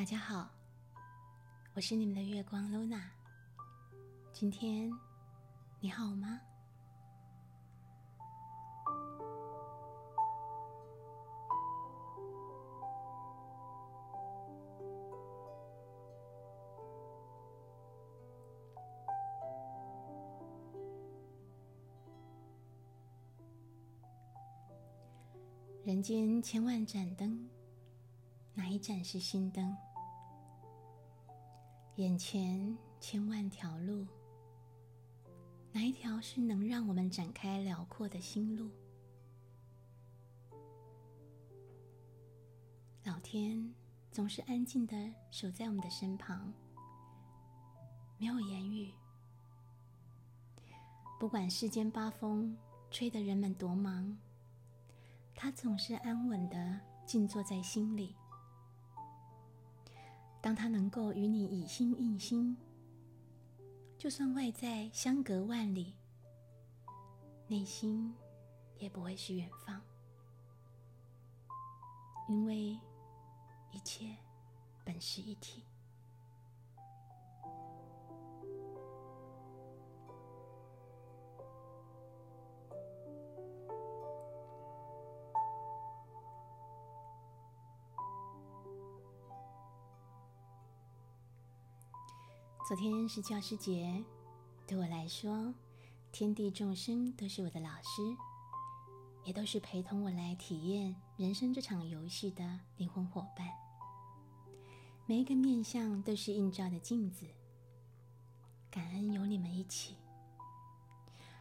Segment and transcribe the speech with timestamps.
[0.00, 0.48] 大家好，
[1.74, 3.02] 我是你们的月光 Luna。
[4.32, 4.90] 今天
[5.78, 6.40] 你好吗？
[25.84, 27.50] 人间千万盏灯，
[28.54, 29.76] 哪一盏是心灯？
[32.00, 34.06] 眼前千万条路，
[35.70, 38.70] 哪一条是能让我们展开辽阔的心路？
[43.04, 43.74] 老天
[44.10, 44.96] 总是安静的
[45.30, 46.50] 守在我们的身旁，
[48.16, 48.90] 没有言语。
[51.18, 52.56] 不管世间八风
[52.90, 54.16] 吹得人们多忙，
[55.34, 58.16] 他总是安稳的静坐在心里。
[60.42, 62.56] 当他能够与你以心印心，
[63.98, 65.94] 就算外在相隔万里，
[67.46, 68.14] 内心
[68.78, 69.80] 也不会是远方，
[72.28, 72.78] 因为
[73.70, 74.16] 一切
[74.82, 75.62] 本是一体。
[92.70, 94.00] 昨天是教师节，
[94.64, 95.52] 对我来说，
[96.12, 98.16] 天地众生都是我的老师，
[99.24, 103.48] 也都是陪同我来体验人生这场游戏的灵魂伙伴。
[105.04, 107.26] 每一个面相都是映照的镜子，
[108.70, 109.96] 感恩有你们一起，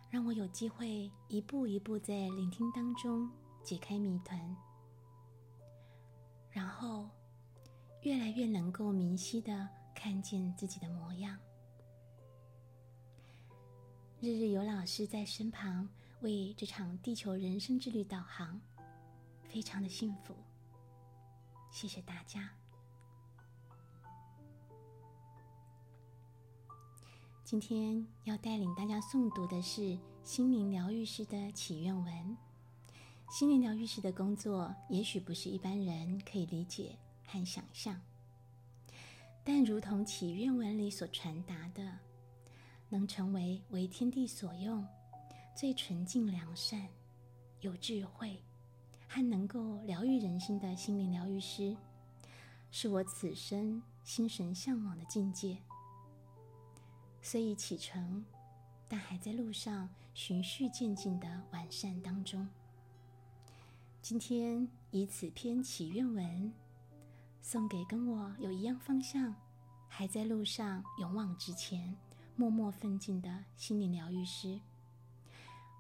[0.10, 3.30] 让我有机会一步一步在聆听当中
[3.62, 4.58] 解开谜团，
[6.50, 7.08] 然后
[8.02, 9.70] 越来越能够明晰的。
[10.02, 11.38] 看见自己的模样，
[14.22, 15.90] 日日有老师在身旁
[16.22, 18.62] 为这场地球人生之旅导航，
[19.44, 20.34] 非常的幸福。
[21.70, 22.50] 谢谢大家。
[27.44, 32.38] 今天要带领大家诵读的是心灵疗愈师的祈愿文。
[33.30, 38.00] 心灵疗愈师的工作，也许不是一般人可以理解和想象。
[39.44, 41.98] 但如同祈愿文里所传达的，
[42.90, 44.86] 能成为为天地所用、
[45.56, 46.88] 最纯净良善、
[47.62, 48.40] 有智慧，
[49.08, 51.76] 和能够疗愈人心的心灵疗愈师，
[52.70, 55.58] 是我此生心神向往的境界。
[57.22, 58.24] 虽已启程，
[58.88, 62.48] 但还在路上循序渐进的完善当中。
[64.02, 66.54] 今天以此篇祈愿文。
[67.42, 69.34] 送给跟我有一样方向，
[69.88, 71.98] 还在路上勇往直前、
[72.36, 74.60] 默默奋进的心灵疗愈师，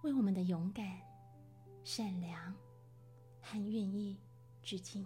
[0.01, 0.99] 为我们的勇敢、
[1.83, 2.53] 善良
[3.41, 4.17] 和愿意
[4.63, 5.05] 致敬。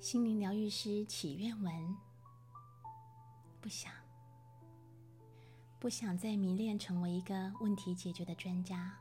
[0.00, 1.96] 心灵疗愈师祈愿文：
[3.60, 3.92] 不想，
[5.78, 8.98] 不想再迷恋成为一个问题解决的专家，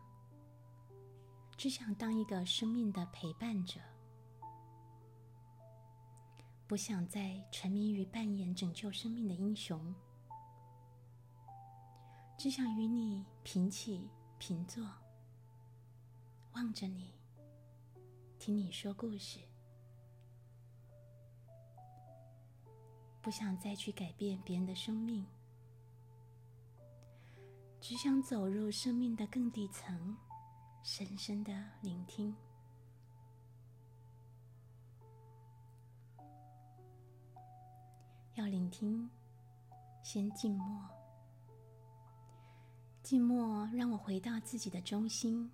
[1.55, 3.79] 只想当一个生命的陪伴者。
[6.67, 9.95] 不想再沉迷于扮演拯救生命的英雄，
[12.37, 14.85] 只想与你平起平坐，
[16.55, 17.13] 望着你，
[18.37, 19.48] 听你说故事。
[23.29, 25.23] 不想再去改变别人的生命，
[27.79, 30.17] 只想走入生命的更底层，
[30.81, 31.53] 深深的
[31.83, 32.35] 聆听。
[38.33, 39.07] 要聆听，
[40.01, 40.89] 先静默。
[43.03, 45.51] 静默让我回到自己的中心，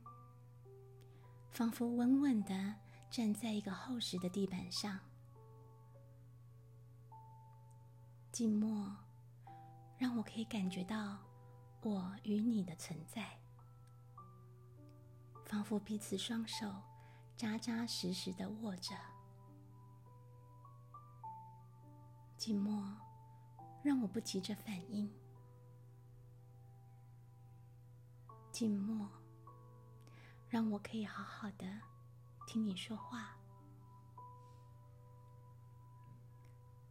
[1.52, 2.76] 仿佛稳稳的
[3.12, 4.98] 站在一个厚实的地板上。
[8.36, 8.94] 静默
[9.98, 11.18] 让我可以感觉到
[11.82, 13.40] 我与你的存在，
[15.46, 16.70] 仿佛彼此双手
[17.38, 18.94] 扎扎实实的握着。
[22.36, 22.94] 静默
[23.82, 25.10] 让我不急着反应，
[28.52, 29.10] 静默
[30.50, 31.66] 让我可以好好的
[32.46, 33.38] 听你说话，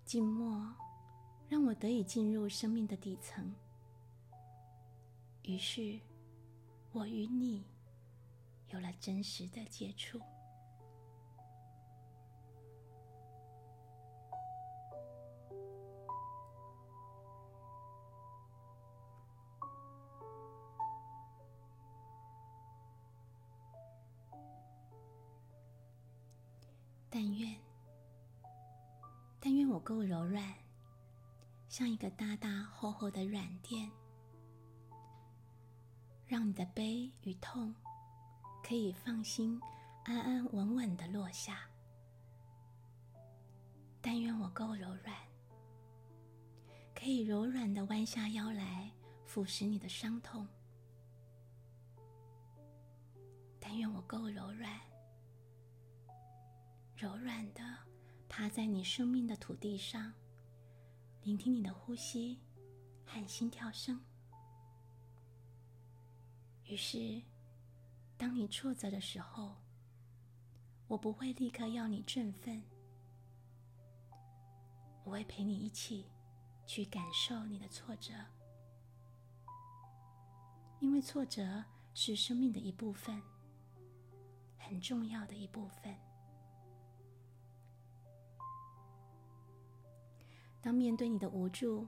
[0.06, 0.74] 静默
[1.54, 3.54] 让我得以进入生命的底层。
[5.44, 6.00] 于是，
[6.90, 7.64] 我与你
[8.70, 10.20] 有了真实的接触。
[27.08, 27.56] 但愿，
[29.38, 30.42] 但愿我够柔软，
[31.76, 33.90] 像一个大大厚厚的软垫，
[36.24, 37.74] 让你的悲与痛
[38.62, 39.60] 可以放心、
[40.04, 41.68] 安安稳稳的落下。
[44.00, 45.16] 但愿我够柔软，
[46.94, 48.88] 可以柔软的弯下腰来
[49.26, 50.46] 腐蚀你的伤痛。
[53.58, 54.80] 但愿我够柔软。
[56.94, 57.64] 柔软的
[58.28, 60.14] 趴在你生命的土地上，
[61.24, 62.38] 聆听你的呼吸
[63.02, 63.98] 和心跳声。
[66.66, 67.22] 于是，
[68.18, 69.56] 当你挫折的时候，
[70.86, 72.62] 我不会立刻要你振奋，
[75.02, 76.04] 我会陪你一起
[76.66, 78.12] 去感受你的挫折，
[80.78, 83.22] 因为挫折是生命的一部分，
[84.58, 85.96] 很重要的一部分。
[90.64, 91.86] 当面对你的无助、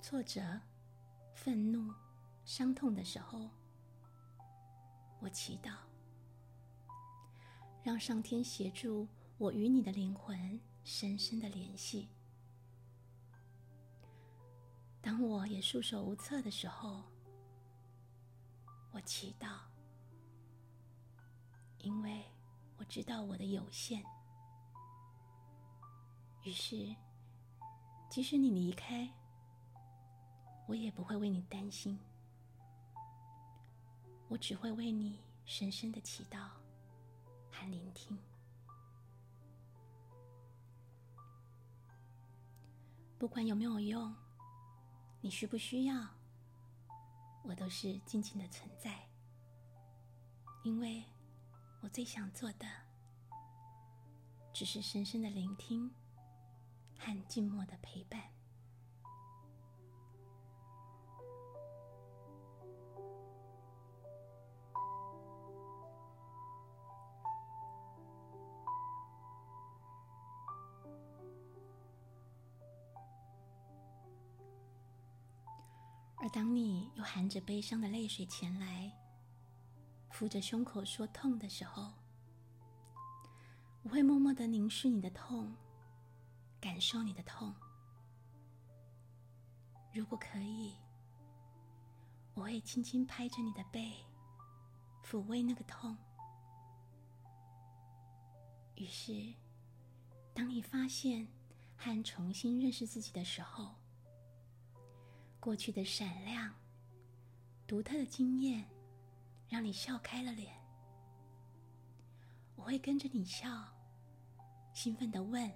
[0.00, 0.60] 挫折、
[1.34, 1.92] 愤怒、
[2.44, 3.50] 伤痛的时候，
[5.18, 5.72] 我祈祷，
[7.82, 12.08] 让上天协助我与你的灵魂深深的联系。
[15.02, 17.02] 当我也束手无策的时候，
[18.92, 19.58] 我祈祷，
[21.78, 22.24] 因为
[22.76, 24.00] 我知道我的有限，
[26.44, 26.94] 于是。
[28.08, 29.08] 即使你离开，
[30.66, 31.98] 我也不会为你担心。
[34.28, 36.48] 我只会为你深深的祈祷
[37.50, 38.18] 和聆听。
[43.18, 44.14] 不管有没有用，
[45.20, 46.08] 你需不需要，
[47.42, 49.06] 我都是静静的存在。
[50.64, 51.04] 因为
[51.80, 52.66] 我最想做的，
[54.52, 55.90] 只是深深的聆听。
[56.98, 58.20] 和静默的陪伴。
[76.18, 78.90] 而当你又含着悲伤的泪水前来，
[80.10, 81.92] 扶着胸口说痛的时候，
[83.82, 85.54] 我会默默的凝视你的痛。
[86.66, 87.54] 感受你的痛，
[89.92, 90.74] 如果可以，
[92.34, 94.04] 我会轻轻拍着你的背，
[95.04, 95.96] 抚慰那个痛。
[98.74, 99.32] 于是，
[100.34, 101.28] 当你发现
[101.76, 103.76] 和重新认识自己的时候，
[105.38, 106.52] 过去的闪亮、
[107.64, 108.68] 独特的经验，
[109.48, 110.52] 让你笑开了脸。
[112.56, 113.48] 我会跟着你笑，
[114.74, 115.48] 兴奋的问。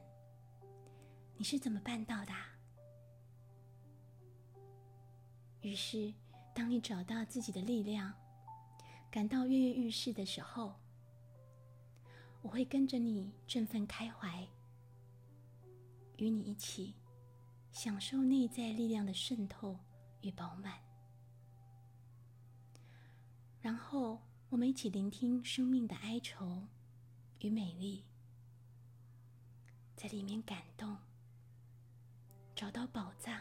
[1.40, 2.34] 你是怎么办到的？
[5.62, 6.12] 于是，
[6.54, 8.12] 当你找到自己的力量，
[9.10, 10.74] 感到跃跃欲试的时候，
[12.42, 14.46] 我会跟着你振奋开怀，
[16.18, 16.94] 与你一起
[17.72, 19.74] 享受内在力量的渗透
[20.20, 20.78] 与饱满。
[23.62, 24.20] 然后，
[24.50, 26.68] 我们一起聆听生命的哀愁
[27.38, 28.04] 与美丽，
[29.96, 30.94] 在里面感动，
[32.70, 33.36] 找到宝藏。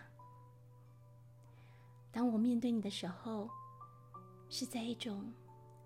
[2.11, 3.47] 当我面对你的时候，
[4.49, 5.31] 是在一种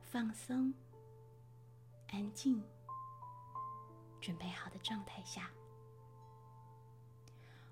[0.01, 0.73] 放松、
[2.07, 2.63] 安静、
[4.21, 5.50] 准备好的状态下，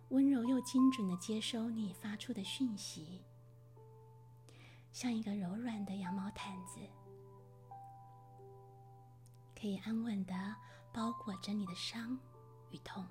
[0.10, 3.24] 温柔又精准的接收你发出的讯息，
[4.92, 6.82] 像一个柔软的羊毛毯子，
[9.58, 10.34] 可以安稳的
[10.92, 12.20] 包裹着你的伤
[12.72, 13.08] 与痛，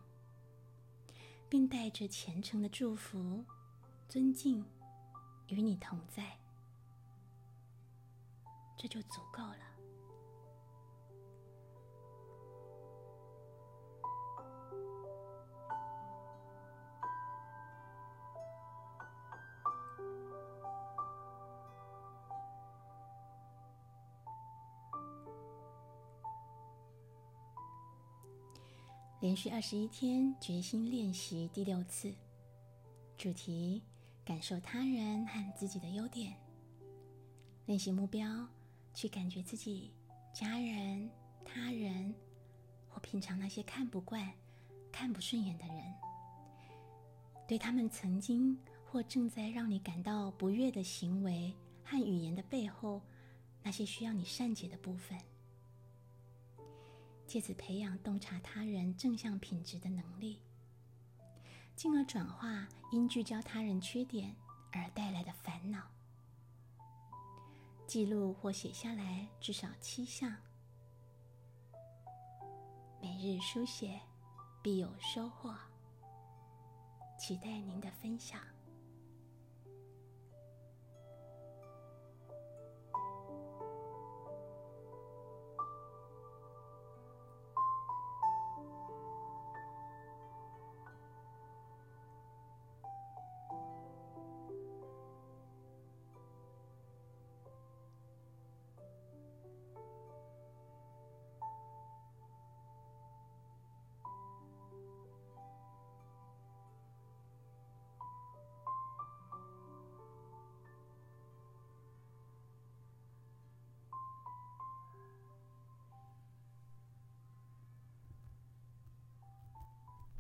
[1.51, 3.45] 并带着虔诚的祝福、
[4.09, 4.65] 尊敬。
[5.49, 6.39] 与你同在，
[8.79, 9.70] 这就足够了。
[29.21, 32.13] 连续二十一天决心练习第六次，
[33.17, 33.83] 主题。
[34.23, 36.37] 感受他人和自己的优点，
[37.67, 38.47] 练习目标，
[38.95, 39.93] 去感觉自己
[40.33, 41.11] 家人、
[41.45, 42.15] 他人
[42.87, 44.31] 或平常那些看不惯、
[44.93, 45.83] 看不顺眼的人，
[47.49, 53.03] 对他们曾经或正在让你感到不悦的行为和语言的背后，
[53.65, 55.19] 那些需要你善解的部分，
[57.31, 60.41] 借此培养洞察他人正向品质的能力。
[61.77, 64.35] 进而转化因聚焦他人缺点
[64.73, 65.87] 而带来的烦恼，
[67.87, 70.37] 记录或写下来至少七项，
[73.01, 74.01] 每日书写
[74.61, 75.55] 必有收获。
[77.17, 78.41] 期待您的分享。